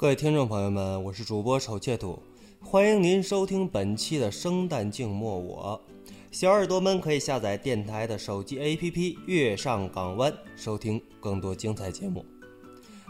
[0.00, 2.22] 各位听众朋友们，我是主播丑切土，
[2.60, 5.82] 欢迎您收听本期的生旦净末我。
[6.30, 8.92] 小耳朵们可以下载电台的手机 APP
[9.26, 12.24] 《月上港湾》，收听更多精彩节目。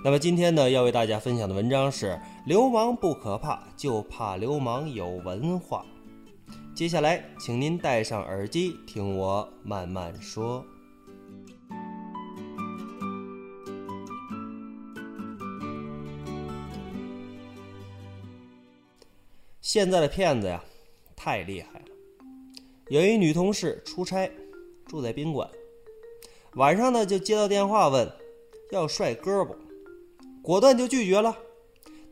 [0.02, 5.84] 那么今天呢，要为大家分享的文章是：流氓不可怕，就怕流氓有文化。
[6.74, 10.64] 接下来，请您戴上耳机，听我慢慢说。
[19.68, 20.64] 现在的骗子呀，
[21.14, 21.84] 太厉害了。
[22.88, 24.32] 有一女同事出差，
[24.86, 25.46] 住在宾馆，
[26.54, 28.10] 晚上呢就接到电话问
[28.70, 29.54] 要帅哥不，
[30.40, 31.36] 果断就拒绝了。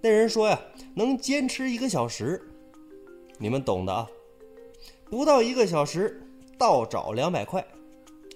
[0.02, 0.60] 那人说呀，
[0.94, 2.46] 能坚持一个小时，
[3.38, 4.06] 你们懂的啊。
[5.06, 6.22] 不到一个小时，
[6.58, 7.66] 倒找两百块。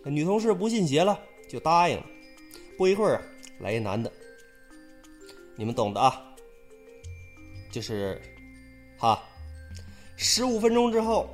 [0.04, 2.06] 女同事不信邪了，就答应了。
[2.78, 3.22] 不一会儿，
[3.58, 4.10] 来一男的，
[5.56, 6.34] 你们懂的啊，
[7.70, 8.18] 就是。
[9.00, 9.18] 哈，
[10.14, 11.26] 十五分钟之后，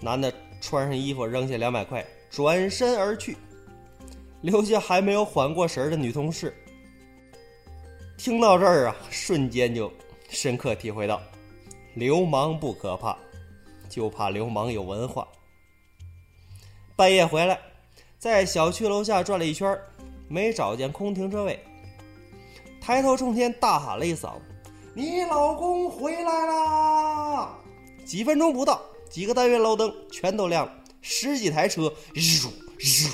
[0.00, 3.36] 男的穿上衣服，扔下两百块，转身而去，
[4.40, 6.56] 留下还没有缓过神的女同事。
[8.16, 9.92] 听到这儿啊，瞬间就
[10.30, 11.20] 深刻体会到，
[11.92, 13.14] 流氓不可怕，
[13.90, 15.28] 就怕流氓有文化。
[16.96, 17.60] 半夜回来，
[18.18, 19.78] 在小区楼下转了一圈，
[20.28, 21.62] 没找见空停车位，
[22.80, 24.53] 抬头冲天大喊了一嗓子。
[24.96, 27.58] 你老公回来啦！
[28.04, 30.72] 几分钟不到，几个单元楼灯全都亮了，
[31.02, 33.10] 十几台车咻咻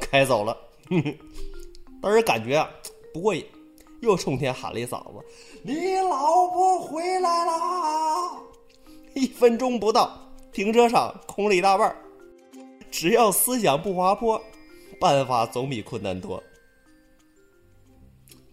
[0.00, 0.56] 开走了。
[2.00, 2.70] 当时感觉啊
[3.12, 3.44] 不过瘾，
[4.00, 5.22] 又冲天喊了一嗓子
[5.62, 8.40] ：“你老婆回来啦！”
[9.14, 10.18] 一分钟不到，
[10.52, 11.94] 停车场空了一大半。
[12.90, 14.40] 只要思想不滑坡，
[14.98, 16.42] 办法总比困难多。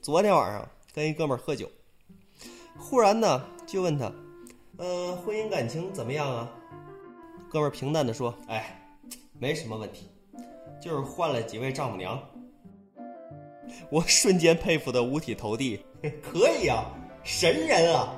[0.02, 1.72] 昨天晚上跟一哥们喝酒。
[2.82, 4.12] 忽然呢，就问他
[4.78, 6.50] ：“呃，婚姻感情怎么样啊？”
[7.48, 8.84] 哥们儿平淡的说：“哎，
[9.40, 10.10] 没什么问题，
[10.82, 12.20] 就是换了几位丈母娘。”
[13.90, 15.80] 我瞬间佩服的五体投地，
[16.22, 16.84] 可以啊，
[17.24, 18.14] 神人啊！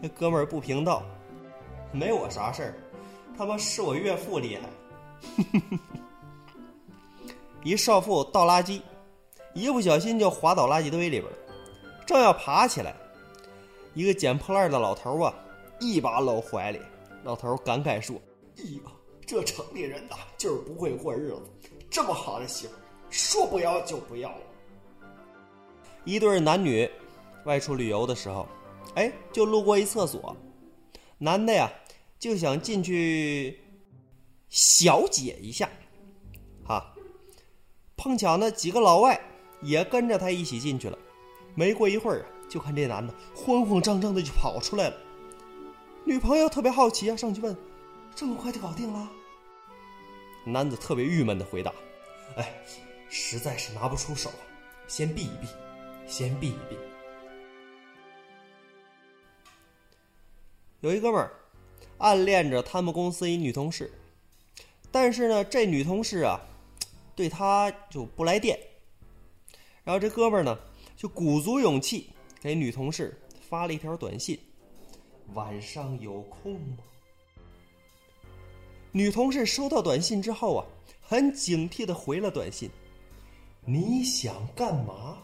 [0.00, 1.02] 那哥们儿不平道
[1.92, 2.74] ：“没我啥事儿，
[3.38, 4.68] 他妈是我岳父厉害。
[7.64, 8.82] ”一少妇倒垃圾，
[9.54, 11.38] 一不小心就滑倒垃圾堆里边了，
[12.04, 12.94] 正要爬起来。
[13.96, 15.34] 一个捡破烂的老头啊，
[15.80, 16.78] 一把搂怀里。
[17.24, 18.20] 老头感慨说
[18.58, 18.92] ：“哎呀，
[19.24, 21.42] 这城里人呐，就是不会过日子。
[21.88, 22.74] 这么好的媳妇，
[23.08, 24.42] 说不要就不要了。”
[26.04, 26.86] 一对男女
[27.46, 28.46] 外出旅游的时候，
[28.96, 30.36] 哎，就路过一厕所，
[31.16, 31.72] 男的呀
[32.18, 33.58] 就想进去
[34.50, 35.70] 小解一下，
[36.66, 36.94] 哈，
[37.96, 39.18] 碰巧呢几个老外
[39.62, 40.98] 也跟着他一起进去了。
[41.54, 42.26] 没过一会儿。
[42.48, 44.96] 就看这男的慌慌张张的就跑出来了，
[46.04, 47.56] 女朋友特别好奇啊，上去问
[48.14, 49.10] ：“这么快就搞定了？”
[50.46, 51.72] 男子特别郁闷的回答
[52.38, 52.54] ：“哎，
[53.08, 54.30] 实在是拿不出手，
[54.86, 55.48] 先避一避，
[56.06, 56.76] 先避一避。”
[60.80, 61.32] 有一哥们儿
[61.98, 63.92] 暗恋着他们公司一女同事，
[64.92, 66.40] 但是呢，这女同事啊，
[67.16, 68.56] 对他就不来电。
[69.82, 70.56] 然后这哥们儿呢，
[70.96, 72.10] 就鼓足勇气。
[72.46, 74.38] 给女同事发了一条短信
[75.34, 76.76] ：“晚上有空吗？”
[78.94, 80.64] 女同事收到短信之后啊，
[81.00, 82.70] 很警惕的回了短信
[83.66, 85.18] ：“你想干嘛？”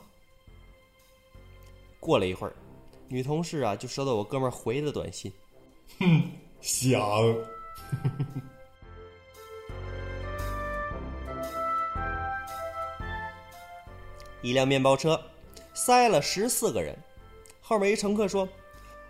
[2.01, 2.57] 过了一会儿，
[3.07, 5.33] 女同事啊就收到我哥们回的短信
[6.01, 6.29] ：“哼，
[6.61, 7.01] 想。
[14.43, 15.23] ”一辆面包车
[15.73, 16.99] 塞了十四个人。
[17.63, 18.47] 后面一乘客说：“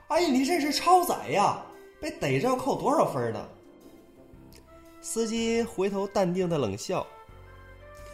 [0.08, 1.60] 哎，你这是超载呀！
[2.00, 3.49] 被逮着要扣多少分呢？”
[5.00, 7.04] 司机回头淡定的冷笑：“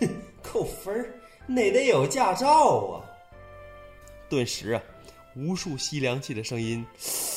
[0.00, 0.08] 哼，
[0.42, 1.12] 扣分
[1.46, 3.04] 那得有驾照啊。
[4.30, 4.82] ”顿时啊，
[5.36, 6.86] 无数吸凉气的声音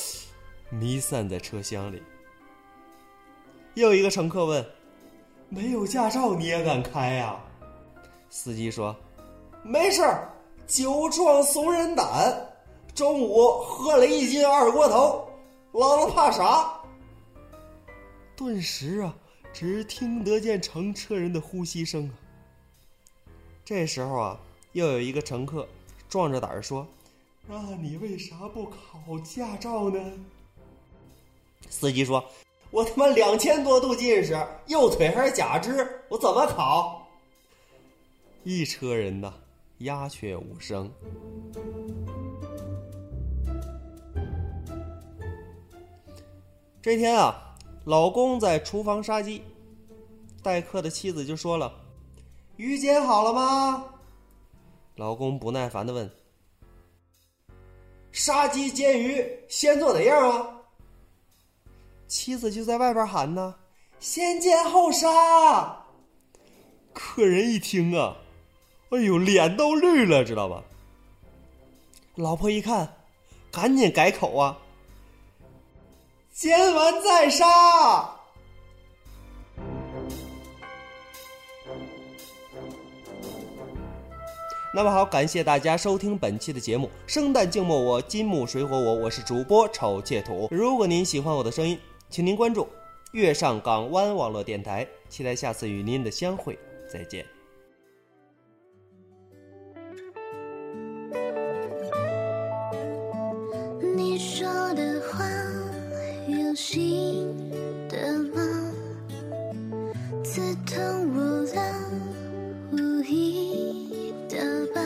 [0.70, 2.02] 弥散在车厢里。
[3.74, 4.64] 又一个乘客问
[5.50, 7.38] ：“没有驾照你也敢开呀？”
[8.30, 8.94] 司机说
[9.64, 10.30] ：“没事儿，
[10.66, 12.48] 酒壮怂人胆。
[12.94, 15.28] 中午喝了一斤二锅头，
[15.72, 16.80] 老了怕啥？”
[18.36, 19.14] 顿时啊，
[19.52, 22.14] 只听得见乘车人的呼吸声啊。
[23.64, 24.40] 这时候啊，
[24.72, 25.66] 又有一个乘客
[26.08, 26.86] 壮着胆儿说
[27.46, 30.00] ：“那你为啥不考驾照呢？”
[31.68, 32.24] 司机说。
[32.70, 34.34] 我他妈两千多度近视，
[34.66, 37.06] 右腿还是假肢，我怎么考？
[38.44, 39.34] 一车人呐，
[39.80, 40.90] 鸦雀无声。
[46.82, 49.40] 这天啊，老公在厨房杀鸡，
[50.42, 51.72] 待客的妻子就说了
[52.58, 53.84] ：“鱼煎好了吗？”
[54.96, 56.10] 老公不耐烦的问
[58.10, 60.58] ：“杀鸡煎鱼，先做哪样啊？”
[62.08, 63.54] 妻子就在外边喊呢
[64.00, 65.84] ：“先煎后杀。”
[66.92, 68.16] 客人一听啊，
[68.90, 70.64] 哎呦，脸都绿了，知道吧？
[72.16, 72.96] 老婆一看，
[73.52, 74.58] 赶紧改口啊
[76.32, 77.46] ：“煎完再杀。”
[84.74, 86.88] 那么好，感谢大家收听本期的节目。
[87.06, 90.48] 生旦净末我，金木水火我，我是主播丑切土。
[90.50, 92.66] 如果您喜欢我的声音，请您关注
[93.12, 96.58] 月上港湾网络电台，期待下次与您的相会，
[96.90, 97.26] 再见。
[110.52, 110.84] 刺痛
[111.14, 111.22] 我
[111.54, 111.60] 了，
[112.72, 114.36] 无意的
[114.74, 114.82] 把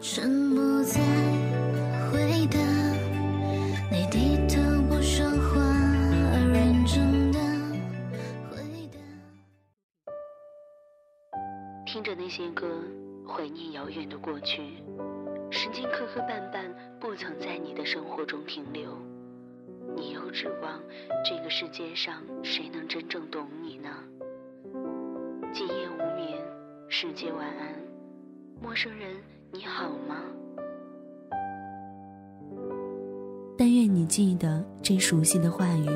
[0.00, 1.02] 沉默再
[2.10, 2.58] 回答。
[3.90, 5.60] 你低头不说话，
[6.50, 7.38] 认真的
[8.50, 8.56] 回
[8.90, 8.96] 答。
[11.84, 12.66] 听着那些歌，
[13.28, 14.62] 怀念遥远的过去。
[15.50, 18.96] 时间磕磕绊绊，不曾在你的生活中停留。
[19.94, 20.80] 你又指望
[21.22, 23.90] 这个世界上谁能真正懂你呢？
[27.02, 27.74] 世界晚安，
[28.62, 29.16] 陌生人
[29.50, 30.22] 你好吗？
[33.58, 35.88] 但愿你记得这熟悉的话语，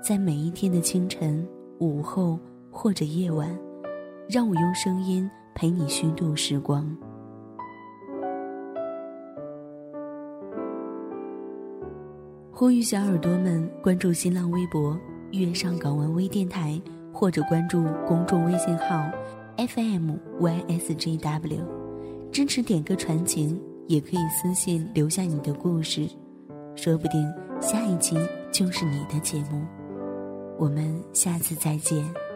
[0.00, 1.44] 在每一天的清晨、
[1.80, 2.38] 午后
[2.70, 3.58] 或者夜晚，
[4.28, 6.96] 让我用声音陪你虚度时光。
[12.52, 14.96] 呼吁小耳朵们关注新浪微博
[15.32, 16.80] “月上港湾微电台”，
[17.12, 19.10] 或者关注公众微信号
[19.66, 21.60] “FMYSJW”，
[22.32, 26.08] 支持点歌传情，也可以私信留下你的故事，
[26.74, 27.30] 说不定
[27.60, 28.16] 下一期
[28.50, 29.62] 就是你的节目。
[30.58, 32.29] 我们下次再见。